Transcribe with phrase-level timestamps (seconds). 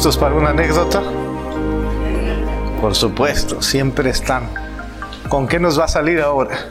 [0.00, 1.02] ¿Están listos para una anécdota?
[2.80, 4.48] Por supuesto, siempre están.
[5.28, 6.70] ¿Con qué nos va a salir ahora?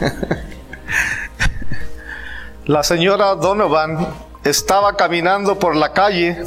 [2.66, 4.08] La señora Donovan
[4.42, 6.42] estaba caminando por la calle,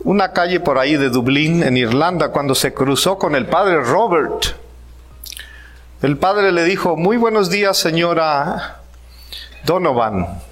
[0.00, 4.48] una calle por ahí de Dublín, en Irlanda, cuando se cruzó con el padre Robert.
[6.02, 8.82] El padre le dijo, muy buenos días señora
[9.64, 10.42] Donovan.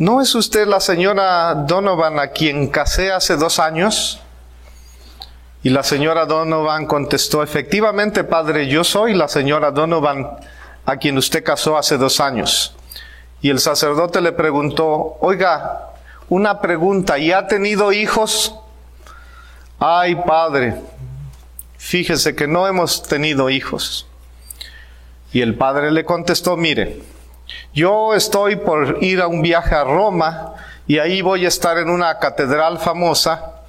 [0.00, 4.18] ¿No es usted la señora Donovan a quien casé hace dos años?
[5.62, 10.26] Y la señora Donovan contestó, efectivamente, padre, yo soy la señora Donovan
[10.86, 12.74] a quien usted casó hace dos años.
[13.42, 15.90] Y el sacerdote le preguntó, oiga,
[16.30, 18.54] una pregunta, ¿y ha tenido hijos?
[19.78, 20.76] Ay, padre,
[21.76, 24.06] fíjese que no hemos tenido hijos.
[25.30, 27.02] Y el padre le contestó, mire,
[27.74, 30.54] yo estoy por ir a un viaje a Roma
[30.86, 33.62] y ahí voy a estar en una catedral famosa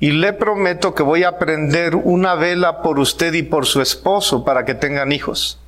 [0.00, 4.44] y le prometo que voy a prender una vela por usted y por su esposo
[4.44, 5.58] para que tengan hijos.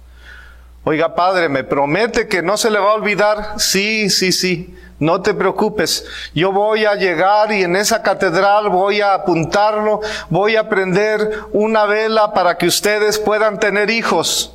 [0.84, 3.54] Oiga, padre, ¿me promete que no se le va a olvidar?
[3.58, 4.74] Sí, sí, sí.
[4.98, 6.06] No te preocupes.
[6.34, 11.86] Yo voy a llegar y en esa catedral voy a apuntarlo, voy a prender una
[11.86, 14.54] vela para que ustedes puedan tener hijos.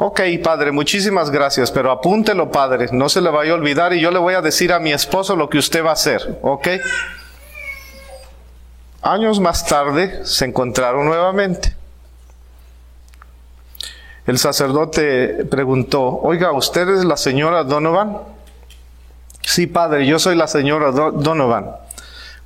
[0.00, 4.12] Ok, padre, muchísimas gracias, pero apúntelo, padre, no se le vaya a olvidar y yo
[4.12, 6.68] le voy a decir a mi esposo lo que usted va a hacer, ¿ok?
[9.02, 11.74] Años más tarde se encontraron nuevamente.
[14.24, 18.18] El sacerdote preguntó, oiga, ¿usted es la señora Donovan?
[19.40, 21.72] Sí, padre, yo soy la señora Donovan.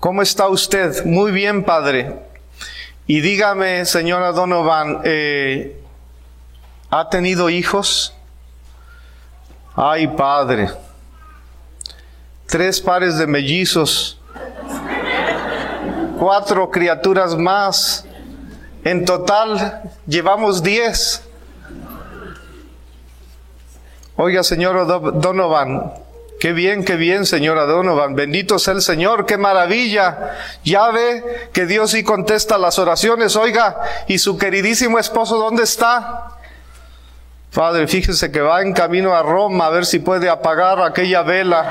[0.01, 1.05] ¿Cómo está usted?
[1.05, 2.15] Muy bien, padre.
[3.07, 5.82] Y dígame, señora Donovan, eh,
[6.95, 8.13] ¿Ha tenido hijos?
[9.75, 10.69] Ay, padre.
[12.45, 14.21] Tres pares de mellizos.
[16.19, 18.05] Cuatro criaturas más.
[18.85, 21.23] En total llevamos diez.
[24.17, 24.87] Oiga, señor
[25.19, 25.95] Donovan,
[26.39, 28.17] Qué bien, qué bien, señora Donovan.
[28.17, 30.37] Bendito sea el Señor, qué maravilla.
[30.63, 33.35] Ya ve que Dios sí contesta las oraciones.
[33.37, 36.37] Oiga, ¿y su queridísimo esposo dónde está?
[37.55, 41.69] Padre, fíjese que va en camino a Roma a ver si puede apagar aquella vela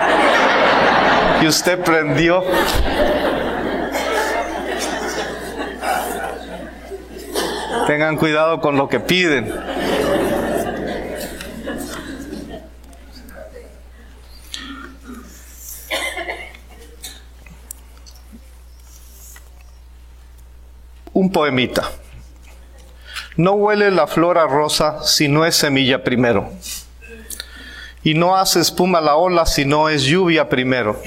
[1.40, 2.44] que usted prendió.
[7.88, 9.52] Tengan cuidado con lo que piden.
[21.14, 21.90] Un poemita.
[23.38, 26.50] No huele la flor a rosa si no es semilla primero.
[28.04, 31.00] Y no hace espuma la ola si no es lluvia primero.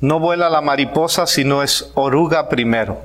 [0.00, 3.00] No vuela la mariposa si no es oruga primero.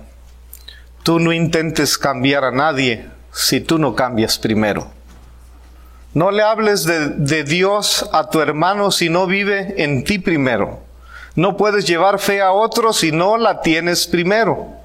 [1.03, 4.91] Tú no intentes cambiar a nadie si tú no cambias primero.
[6.13, 10.81] No le hables de, de, Dios a tu hermano si no vive en ti primero.
[11.35, 14.78] No puedes llevar fe a otro si no la tienes primero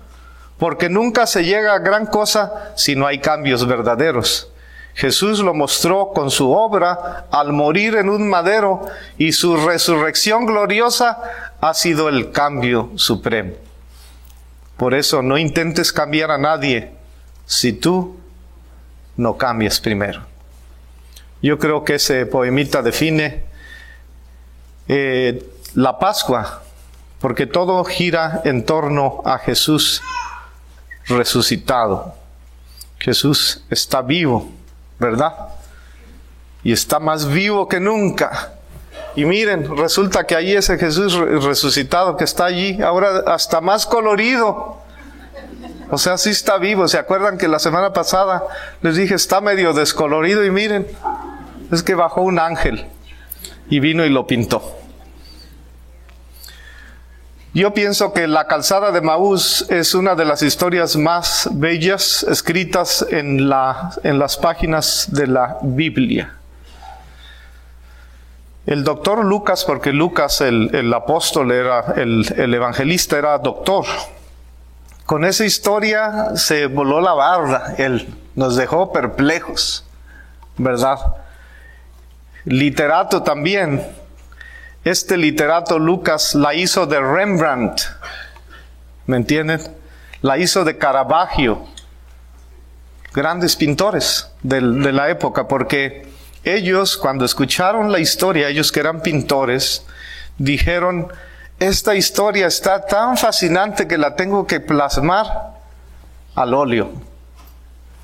[0.59, 4.51] porque nunca se llega a gran cosa si no hay cambios verdaderos.
[4.95, 8.87] Jesús lo mostró con su obra al morir en un madero
[9.19, 11.21] y su resurrección gloriosa
[11.61, 13.55] ha sido el cambio supremo.
[14.77, 16.93] Por eso no intentes cambiar a nadie
[17.47, 18.17] si tú
[19.17, 20.23] no cambias primero.
[21.43, 23.45] Yo creo que ese poemita define
[24.89, 25.45] eh,
[25.75, 26.63] la Pascua,
[27.21, 30.03] porque todo gira en torno a Jesús
[31.07, 32.15] resucitado.
[32.99, 34.51] Jesús está vivo,
[34.99, 35.35] ¿verdad?
[36.63, 38.53] Y está más vivo que nunca.
[39.17, 44.79] Y miren, resulta que ahí ese Jesús resucitado que está allí, ahora hasta más colorido.
[45.91, 46.89] O sea, sí está vivo.
[46.89, 48.43] ¿Se acuerdan que la semana pasada
[48.83, 50.45] les dije está medio descolorido?
[50.45, 50.87] Y miren,
[51.71, 52.87] es que bajó un ángel
[53.69, 54.84] y vino y lo pintó.
[57.55, 63.07] Yo pienso que la calzada de Maús es una de las historias más bellas escritas
[63.09, 66.35] en, la, en las páginas de la Biblia.
[68.67, 73.85] El doctor Lucas, porque Lucas, el, apóstol, era el, el evangelista, era doctor.
[75.07, 79.85] Con esa historia se voló la barda, él nos dejó perplejos,
[80.57, 80.99] ¿verdad?
[82.47, 83.87] Literato también,
[84.85, 87.81] este literato Lucas la hizo de Rembrandt,
[89.07, 89.61] ¿me entienden?
[90.21, 91.65] La hizo de Caravaggio,
[93.15, 96.07] grandes pintores de, la época, porque
[96.45, 99.87] ellos cuando escucharon la historia, ellos que eran pintores,
[100.37, 101.09] dijeron,
[101.59, 105.55] esta historia está tan fascinante que la tengo que plasmar
[106.35, 106.93] al óleo.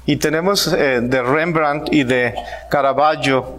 [0.06, 2.34] Y tenemos eh, de Rembrandt y de
[2.70, 3.58] Caravaggio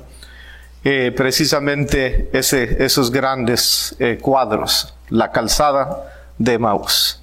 [0.84, 7.22] eh, precisamente esos grandes eh, cuadros, la calzada de Maús.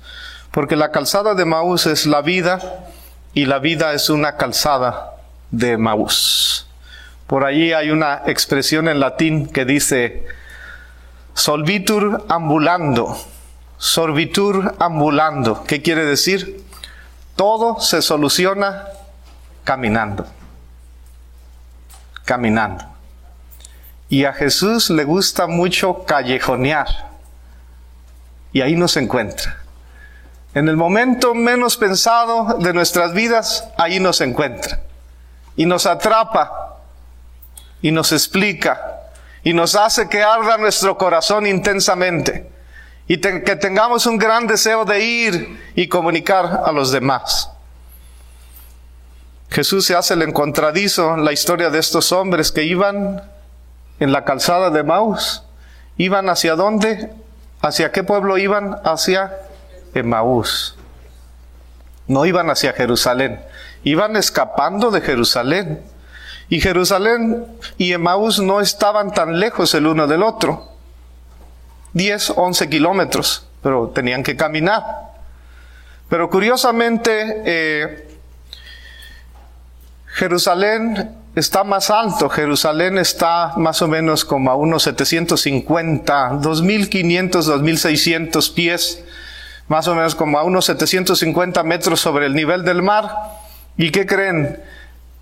[0.52, 2.86] Porque la calzada de Maús es la vida
[3.34, 5.16] y la vida es una calzada
[5.50, 6.68] de Maús.
[7.26, 10.24] Por allí hay una expresión en latín que dice
[11.34, 13.18] solvitur ambulando,
[13.76, 15.64] sorbitur ambulando.
[15.64, 16.64] ¿Qué quiere decir?
[17.36, 18.84] Todo se soluciona
[19.64, 20.26] caminando.
[22.24, 22.97] Caminando.
[24.08, 26.86] Y a Jesús le gusta mucho callejonear.
[28.52, 29.62] Y ahí nos encuentra.
[30.54, 34.80] En el momento menos pensado de nuestras vidas, ahí nos encuentra.
[35.56, 36.78] Y nos atrapa.
[37.82, 39.10] Y nos explica.
[39.44, 42.50] Y nos hace que arda nuestro corazón intensamente.
[43.06, 47.50] Y que tengamos un gran deseo de ir y comunicar a los demás.
[49.50, 53.22] Jesús se hace el encontradizo en la historia de estos hombres que iban
[54.00, 55.42] en la calzada de Maús.
[55.96, 57.10] ¿Iban hacia dónde?
[57.60, 58.76] ¿Hacia qué pueblo iban?
[58.84, 59.36] Hacia
[59.94, 60.76] Emaús.
[62.06, 63.40] No iban hacia Jerusalén.
[63.82, 65.82] Iban escapando de Jerusalén.
[66.48, 67.46] Y Jerusalén
[67.76, 70.68] y Emaús no estaban tan lejos el uno del otro.
[71.92, 74.82] 10, 11 kilómetros, pero tenían que caminar.
[76.08, 78.18] Pero curiosamente, eh,
[80.06, 82.28] Jerusalén está más alto.
[82.28, 89.04] Jerusalén está más o menos como a unos 750, 2500, 2600 pies,
[89.68, 93.10] más o menos como a unos 750 metros sobre el nivel del mar.
[93.76, 94.62] ¿Y qué creen?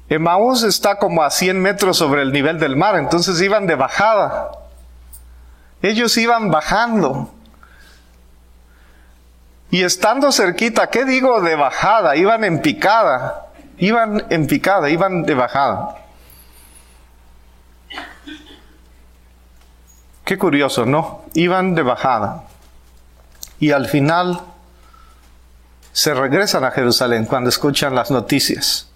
[0.08, 4.52] Emaús está como a 100 metros sobre el nivel del mar, entonces iban de bajada.
[5.82, 7.32] Ellos iban bajando.
[9.70, 12.16] Y estando cerquita, ¿qué digo de bajada?
[12.16, 13.45] Iban en picada.
[13.78, 15.96] Iban en picada, iban de bajada.
[20.24, 21.24] Qué curioso, ¿no?
[21.34, 22.44] Iban de bajada.
[23.60, 24.40] Y al final
[25.92, 28.90] se regresan a Jerusalén cuando escuchan las noticias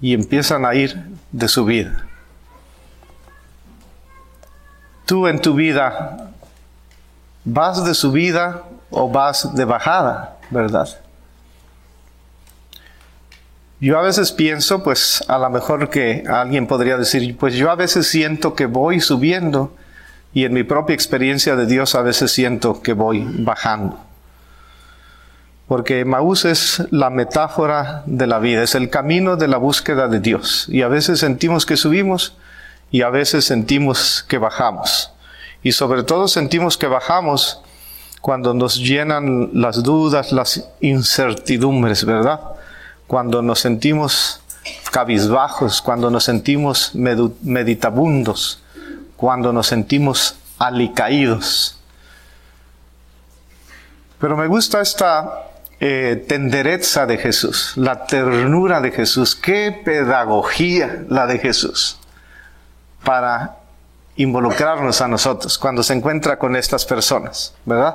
[0.00, 1.02] y empiezan a ir
[1.32, 2.06] de su vida.
[5.06, 6.30] Tú en tu vida
[7.44, 10.88] vas de subida o vas de bajada, ¿verdad?
[13.78, 17.74] Yo a veces pienso, pues a lo mejor que alguien podría decir, pues yo a
[17.74, 19.74] veces siento que voy subiendo
[20.32, 23.98] y en mi propia experiencia de Dios a veces siento que voy bajando.
[25.68, 30.20] Porque Maús es la metáfora de la vida, es el camino de la búsqueda de
[30.20, 30.66] Dios.
[30.68, 32.34] Y a veces sentimos que subimos
[32.90, 35.12] y a veces sentimos que bajamos.
[35.62, 37.60] Y sobre todo sentimos que bajamos
[38.22, 42.40] cuando nos llenan las dudas, las incertidumbres, ¿verdad?
[43.06, 44.40] Cuando nos sentimos
[44.90, 48.62] cabizbajos, cuando nos sentimos meditabundos,
[49.16, 51.78] cuando nos sentimos alicaídos.
[54.18, 55.46] Pero me gusta esta
[55.78, 61.98] eh, tendereza de Jesús, la ternura de Jesús, qué pedagogía la de Jesús
[63.04, 63.58] para
[64.16, 67.94] involucrarnos a nosotros cuando se encuentra con estas personas, ¿verdad?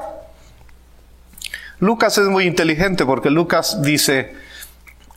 [1.79, 4.35] Lucas es muy inteligente porque Lucas dice,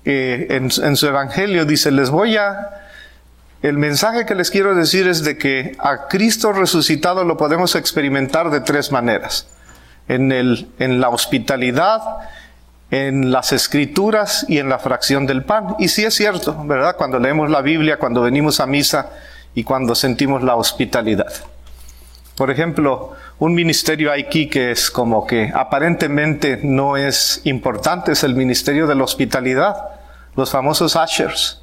[0.05, 2.81] eh, en, su evangelio dice, les voy a...
[3.63, 8.51] El mensaje que les quiero decir es de que a Cristo resucitado lo podemos experimentar
[8.51, 9.49] de tres maneras.
[10.07, 12.03] En, el, en la hospitalidad,
[12.91, 15.77] en las escrituras y en la fracción del pan.
[15.79, 16.97] Y sí es cierto, ¿verdad?
[16.97, 19.11] Cuando leemos la Biblia, cuando venimos a misa
[19.55, 21.33] y cuando sentimos la hospitalidad.
[22.37, 28.35] Por ejemplo, un ministerio aquí que es como que aparentemente no es importante, es el
[28.35, 29.94] ministerio de la hospitalidad,
[30.37, 31.61] los famosos ushers.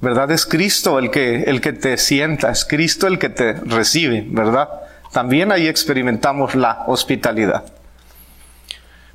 [0.00, 0.30] ¿Verdad?
[0.30, 4.68] Es Cristo el que, el que te sienta, es Cristo el que te recibe, ¿verdad?
[5.12, 7.64] También ahí experimentamos la hospitalidad.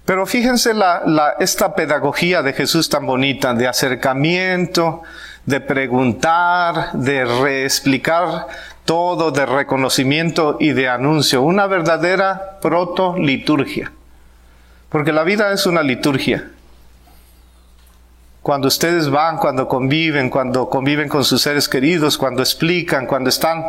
[0.05, 5.01] Pero fíjense la, esta pedagogía de Jesús tan bonita, de acercamiento,
[5.45, 8.47] de preguntar, de reexplicar
[8.85, 13.93] todo de reconocimiento y de anuncio, una verdadera proto-liturgia.
[14.89, 16.51] Porque la vida es una liturgia.
[18.43, 23.63] Cuando ustedes van, cuando conviven, cuando conviven con sus seres queridos, cuando explican, cuando están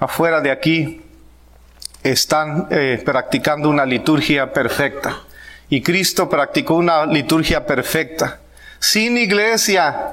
[0.00, 1.02] afuera de aquí,
[2.02, 5.18] están eh, practicando una liturgia perfecta.
[5.68, 8.40] Y Cristo practicó una liturgia perfecta.
[8.78, 10.12] Sin iglesia,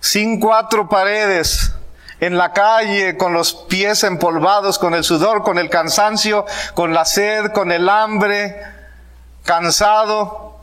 [0.00, 1.72] sin cuatro paredes,
[2.18, 7.04] en la calle, con los pies empolvados, con el sudor, con el cansancio, con la
[7.04, 8.60] sed, con el hambre,
[9.44, 10.58] cansado,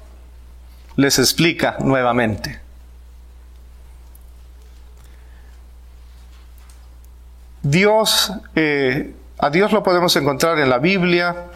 [0.97, 2.62] les explica nuevamente.
[7.63, 11.47] Dios, eh, a Dios lo podemos encontrar en la Biblia,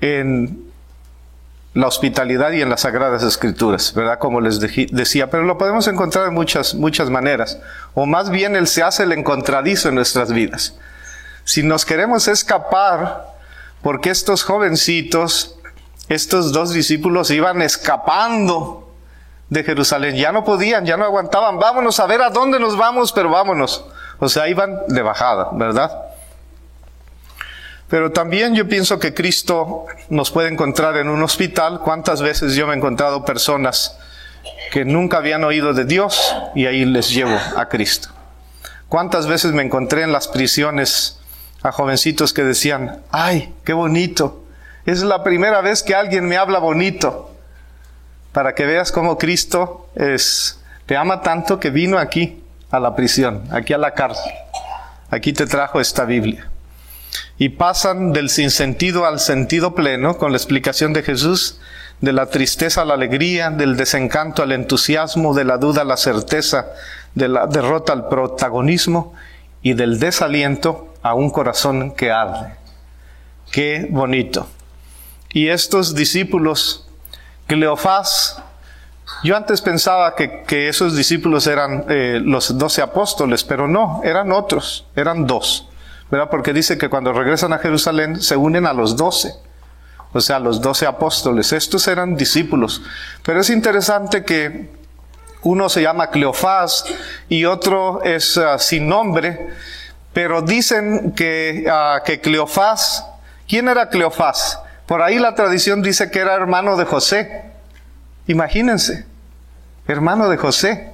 [0.00, 0.72] en
[1.74, 4.18] la hospitalidad y en las sagradas escrituras, ¿verdad?
[4.18, 7.58] Como les decía, pero lo podemos encontrar de muchas, muchas maneras.
[7.94, 10.76] O más bien Él se hace el encontradizo en nuestras vidas.
[11.44, 13.34] Si nos queremos escapar,
[13.82, 15.56] porque estos jovencitos,
[16.08, 18.90] estos dos discípulos iban escapando
[19.50, 23.12] de Jerusalén, ya no podían, ya no aguantaban, vámonos a ver a dónde nos vamos,
[23.12, 23.84] pero vámonos.
[24.22, 25.90] O sea, iban de bajada, ¿verdad?
[27.88, 31.80] Pero también yo pienso que Cristo nos puede encontrar en un hospital.
[31.80, 33.98] ¿Cuántas veces yo me he encontrado personas
[34.70, 38.10] que nunca habían oído de Dios y ahí les llevo a Cristo?
[38.88, 41.18] ¿Cuántas veces me encontré en las prisiones
[41.64, 44.44] a jovencitos que decían, ay, qué bonito,
[44.86, 47.34] es la primera vez que alguien me habla bonito?
[48.30, 52.41] Para que veas cómo Cristo es, te ama tanto que vino aquí
[52.72, 54.32] a la prisión, aquí a la cárcel.
[55.10, 56.48] Aquí te trajo esta Biblia
[57.38, 61.60] y pasan del sinsentido al sentido pleno con la explicación de Jesús,
[62.00, 65.96] de la tristeza a la alegría, del desencanto al entusiasmo, de la duda a la
[65.96, 66.66] certeza,
[67.14, 69.14] de la derrota al protagonismo
[69.62, 72.54] y del desaliento a un corazón que arde.
[73.50, 74.48] Qué bonito.
[75.30, 76.88] Y estos discípulos,
[77.46, 78.42] Cleofás,
[79.24, 84.86] yo antes pensaba que, esos discípulos eran eh, los doce apóstoles, pero no, eran otros,
[84.96, 85.68] eran dos.
[86.10, 86.28] ¿verdad?
[86.30, 89.34] Porque dice que cuando regresan a Jerusalén se unen a los doce,
[90.12, 91.54] o sea, los doce apóstoles.
[91.54, 92.82] Estos eran discípulos.
[93.24, 94.68] Pero es interesante que
[95.42, 96.84] uno se llama Cleofás
[97.30, 99.54] y otro es ah, sin nombre,
[100.12, 103.06] pero dicen que, uh, que Cleofás,
[103.48, 104.60] ¿quién era Cleofás?
[104.84, 107.51] Por ahí la tradición dice que era hermano de José.
[108.26, 109.06] Imagínense,
[109.86, 110.92] hermano de José.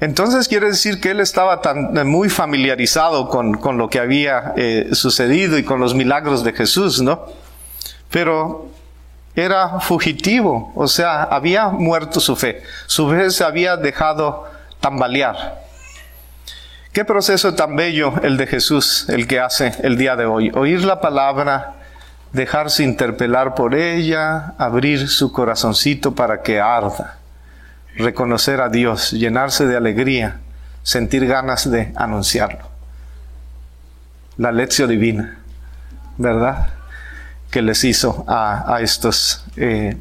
[0.00, 4.52] Entonces quiere decir que él estaba tan, eh, muy familiarizado con, con lo que había
[4.56, 7.26] eh, sucedido y con los milagros de Jesús, ¿no?
[8.10, 8.68] Pero
[9.34, 14.44] era fugitivo, o sea, había muerto su fe, su fe se había dejado
[14.80, 15.62] tambalear.
[16.92, 20.50] Qué proceso tan bello el de Jesús, el que hace el día de hoy.
[20.54, 21.77] Oír la palabra,
[22.32, 27.18] dejarse interpelar por ella, abrir su corazoncito para que arda
[27.98, 30.40] reconocer a Dios, llenarse de alegría,
[30.82, 32.66] sentir ganas de anunciarlo.
[34.36, 35.38] La lección divina,
[36.16, 36.68] ¿verdad?
[37.50, 39.96] Que les hizo a, estos eh,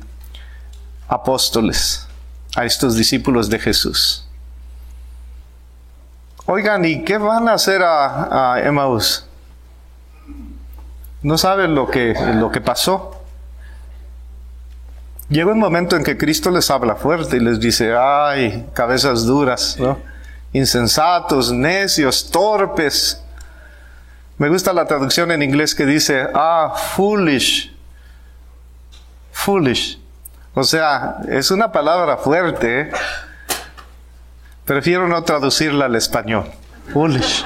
[1.07, 2.07] apóstoles,
[2.55, 4.27] a estos discípulos de Jesús.
[6.45, 9.27] Oigan, ¿y qué van a hacer a, a Emmaus?
[11.21, 13.21] ¿No saben lo que, lo que pasó?
[15.29, 19.77] Llega un momento en que Cristo les habla fuerte y les dice, ay, cabezas duras,
[19.79, 19.97] ¿no?
[20.53, 23.21] Insensatos, necios, torpes.
[24.37, 27.75] Me gusta la traducción en inglés que dice, ah, foolish.
[29.31, 29.99] Foolish.
[30.53, 32.81] O sea, es una palabra fuerte.
[32.81, 32.91] ¿eh?
[34.63, 36.49] Prefiero no traducirla al español.
[36.93, 37.45] Foolish.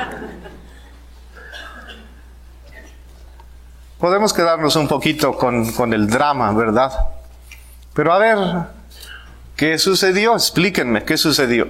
[4.01, 6.91] Podemos quedarnos un poquito con, con el drama, ¿verdad?
[7.93, 8.37] Pero a ver,
[9.55, 10.33] ¿qué sucedió?
[10.33, 11.69] Explíquenme, ¿qué sucedió?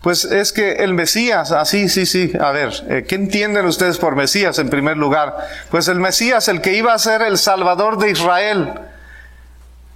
[0.00, 3.98] Pues es que el Mesías, así, ah, sí, sí, a ver, eh, ¿qué entienden ustedes
[3.98, 5.36] por Mesías en primer lugar?
[5.72, 8.72] Pues el Mesías, el que iba a ser el Salvador de Israel.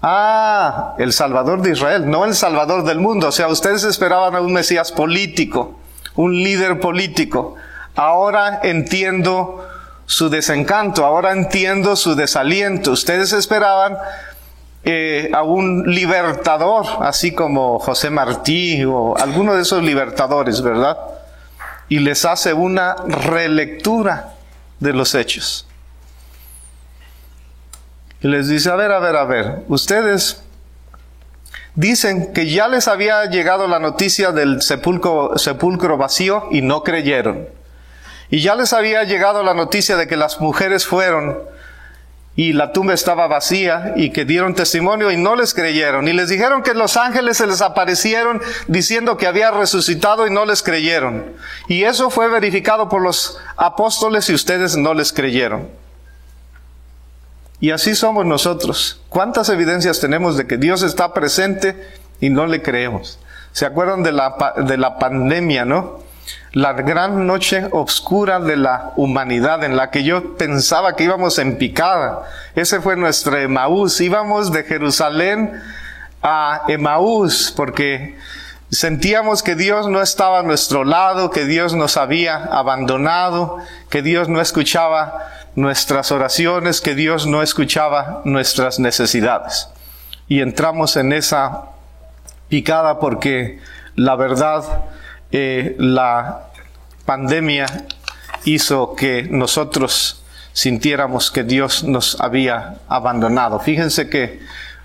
[0.03, 3.29] Ah, el Salvador de Israel, no el Salvador del mundo.
[3.29, 5.79] O sea, ustedes esperaban a un Mesías político,
[6.17, 7.55] un líder político.
[7.95, 9.65] Ahora entiendo
[10.07, 12.93] su desencanto, ahora entiendo su desaliento.
[12.93, 13.97] Ustedes esperaban
[14.85, 20.99] eh, a un libertador, así como José Martí o alguno de esos libertadores, ¿verdad?
[21.89, 24.35] Y les hace una relectura
[24.81, 25.67] de los hechos.
[28.21, 30.43] Y les dice, a ver, a ver, a ver, ustedes
[31.75, 37.49] dicen que ya les había llegado la noticia del sepulcro, sepulcro vacío y no creyeron.
[38.31, 41.39] Y ya les había llegado la noticia de que las mujeres fueron
[42.37, 46.09] y la tumba estaba vacía y que dieron testimonio y no les creyeron.
[46.09, 50.45] Y les dijeron que los ángeles se les aparecieron diciendo que había resucitado y no
[50.45, 51.25] les creyeron.
[51.69, 55.69] Y eso fue verificado por los apóstoles y ustedes no les creyeron.
[57.61, 59.01] Y así somos nosotros.
[59.09, 63.21] ¿Cuántas evidencias tenemos de que Dios está presente y no le creemos?
[63.53, 66.04] ¿Se acuerdan de la, de la pandemia, no?
[66.53, 71.59] La gran noche oscura de la humanidad en la que yo pensaba que íbamos en
[71.59, 72.23] picada.
[72.55, 74.01] Ese fue nuestro Emaús.
[74.01, 75.61] Íbamos de Jerusalén
[76.23, 78.17] a Emaús porque
[78.71, 83.59] sentíamos que Dios no estaba a nuestro lado, que Dios nos había abandonado,
[83.91, 89.69] que Dios no escuchaba nuestras oraciones, que Dios no escuchaba nuestras necesidades.
[90.29, 91.65] Y entramos en esa
[92.49, 93.61] picada porque
[93.97, 94.65] la verdad,
[95.37, 96.51] eh, la
[97.07, 97.67] pandemia
[98.45, 100.23] hizo que nosotros
[100.53, 103.59] sintiéramos que Dios nos había abandonado.
[103.59, 104.39] Fíjense que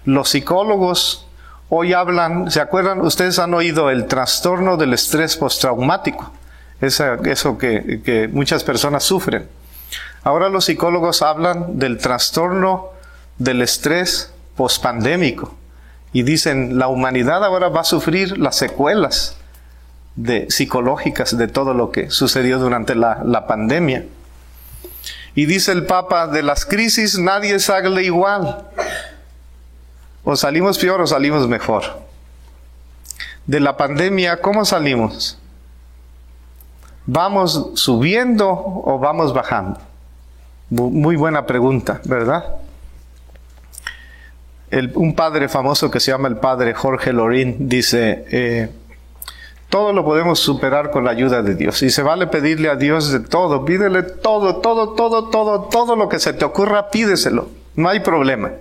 [0.06, 1.28] los psicólogos
[1.70, 3.02] hoy hablan, ¿se acuerdan?
[3.02, 6.34] Ustedes han oído el trastorno del estrés postraumático,
[6.82, 9.48] eso que, que muchas personas sufren.
[10.24, 12.90] Ahora los psicólogos hablan del trastorno
[13.38, 15.56] del estrés pospandémico
[16.12, 19.39] y dicen la humanidad ahora va a sufrir las secuelas
[20.20, 24.06] de, psicológicas de todo lo que sucedió durante la, la pandemia.
[25.34, 28.66] Y dice el Papa, de las crisis nadie sale igual.
[30.26, 31.84] O salimos peor o salimos mejor.
[33.46, 35.38] De la pandemia, ¿cómo salimos?
[37.06, 39.80] ¿Vamos subiendo o vamos bajando?
[40.70, 42.44] Muy buena pregunta, ¿verdad?
[44.94, 48.70] un padre famoso que se llama el padre Jorge Lorín dice, eh,
[49.70, 51.82] todo lo podemos superar con la ayuda de Dios.
[51.84, 53.66] Y se vale pedirle a Dios de todo.
[53.66, 57.50] Pídele todo, todo, todo, todo, todo lo que se te ocurra, pídeselo.
[57.76, 58.52] No hay problema.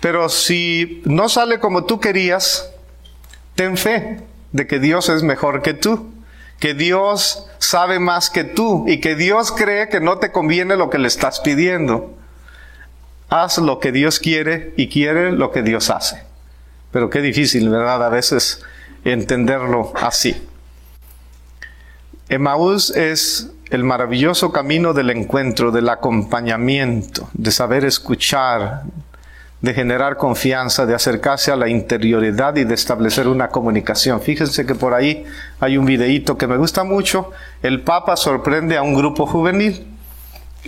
[0.00, 2.70] Pero si no sale como tú querías,
[3.54, 4.20] ten fe
[4.52, 6.10] de que Dios es mejor que tú,
[6.58, 10.90] que Dios sabe más que tú y que Dios cree que no te conviene lo
[10.90, 12.14] que le estás pidiendo.
[13.28, 16.24] Haz lo que Dios quiere y quiere lo que Dios hace.
[16.90, 18.04] Pero qué difícil, ¿verdad?
[18.04, 18.64] A veces
[19.12, 20.36] entenderlo así.
[22.28, 28.82] Emaús es el maravilloso camino del encuentro, del acompañamiento, de saber escuchar,
[29.60, 34.20] de generar confianza, de acercarse a la interioridad y de establecer una comunicación.
[34.20, 35.24] Fíjense que por ahí
[35.58, 37.32] hay un videíto que me gusta mucho.
[37.62, 39.86] El Papa sorprende a un grupo juvenil.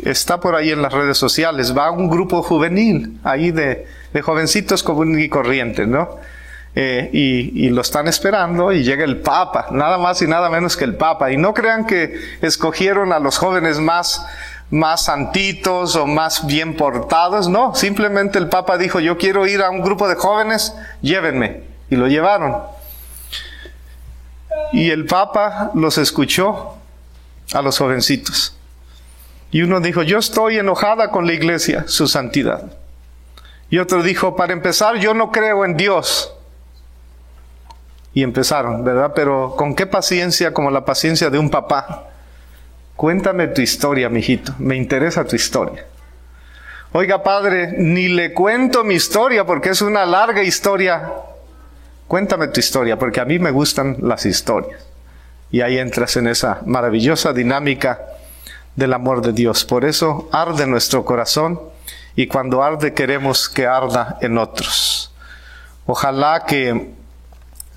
[0.04, 1.76] Está por ahí en las redes sociales.
[1.76, 3.86] Va a un grupo juvenil, ahí de,
[4.22, 6.16] jovencitos común y corrientes, ¿no?
[6.76, 10.84] Eh, y, lo están esperando y llega el Papa, nada más y nada menos que
[10.84, 11.32] el Papa.
[11.32, 14.24] Y no crean que escogieron a los jóvenes más,
[14.70, 19.70] más santitos o más bien portados, no, simplemente el Papa dijo, yo quiero ir a
[19.70, 21.68] un grupo de jóvenes, llévenme.
[21.90, 22.56] Y lo llevaron.
[24.72, 26.76] Y el Papa los escuchó
[27.52, 28.56] a los jovencitos.
[29.50, 32.62] Y uno dijo, yo estoy enojada con la iglesia, su santidad.
[33.70, 36.32] Y otro dijo, para empezar, yo no creo en Dios
[38.12, 39.12] y empezaron, ¿verdad?
[39.14, 42.08] Pero con qué paciencia, como la paciencia de un papá.
[42.96, 44.52] Cuéntame tu historia, mijito.
[44.58, 45.84] Me interesa tu historia.
[46.92, 51.12] Oiga, padre, ni le cuento mi historia porque es una larga historia.
[52.08, 54.84] Cuéntame tu historia porque a mí me gustan las historias.
[55.52, 58.00] Y ahí entras en esa maravillosa dinámica
[58.74, 59.64] del amor de Dios.
[59.64, 61.60] Por eso arde nuestro corazón
[62.16, 65.14] y cuando arde queremos que arda en otros.
[65.86, 66.90] Ojalá que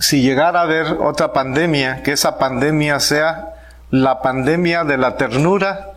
[0.03, 3.53] si llegara a haber otra pandemia, que esa pandemia sea
[3.89, 5.91] la pandemia de la ternura,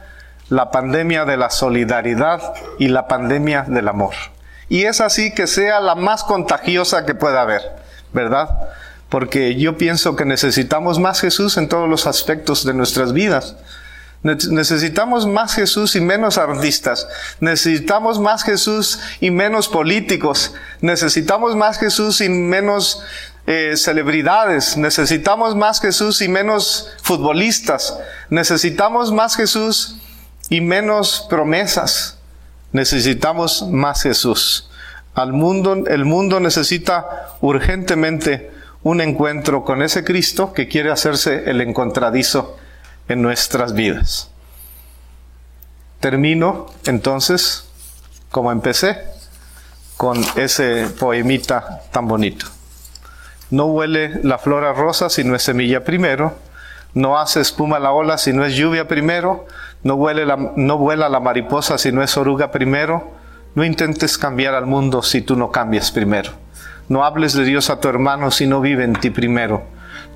[0.49, 4.15] la pandemia de la solidaridad y la pandemia del amor.
[4.69, 7.63] Y es así que sea la más contagiosa que pueda haber,
[8.13, 8.49] ¿verdad?
[9.09, 13.57] Porque yo pienso que necesitamos más Jesús en todos los aspectos de nuestras vidas.
[14.23, 17.09] Necesitamos más Jesús y menos artistas.
[17.41, 20.55] Necesitamos más Jesús y menos políticos.
[20.81, 23.03] Necesitamos más Jesús y menos
[23.47, 27.97] eh, celebridades, necesitamos más Jesús y menos futbolistas,
[28.29, 29.99] necesitamos más Jesús
[30.49, 32.19] y menos promesas,
[32.73, 34.69] necesitamos más Jesús.
[35.15, 38.51] Al mundo, el mundo necesita urgentemente
[38.83, 42.57] un encuentro con ese Cristo que quiere hacerse el encontradizo
[43.09, 44.31] en nuestras vidas.
[46.01, 47.69] Termino entonces,
[48.31, 48.99] como empecé,
[49.97, 52.47] con ese poemita tan bonito.
[53.51, 56.35] No huele la flor a rosa si no es semilla primero.
[56.95, 59.47] No hace espuma la ola si no es lluvia primero.
[59.83, 59.97] No,
[60.57, 63.13] no vuela la mariposa si no es oruga primero.
[63.55, 66.33] No intentes cambiar al mundo si tú no cambias primero.
[66.89, 69.63] No hables de Dios a tu hermano si no vive en ti primero.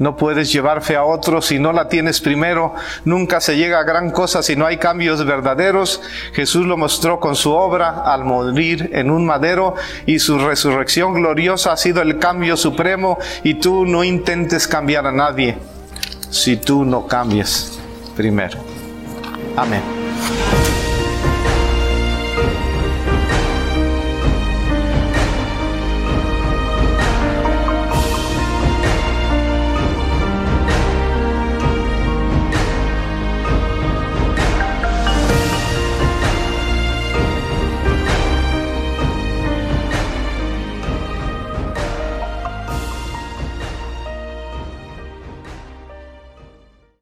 [0.00, 2.74] No puedes llevar fe a otros si no la tienes primero.
[3.04, 6.00] Nunca se llega a gran cosa si no hay cambios verdaderos.
[6.32, 9.74] Jesús lo mostró con su obra al morir en un madero
[10.06, 15.12] y su resurrección gloriosa ha sido el cambio supremo y tú no intentes cambiar a
[15.12, 15.58] nadie.
[16.30, 17.78] si tú no cambias
[18.16, 18.58] primero.
[19.56, 19.82] Amén.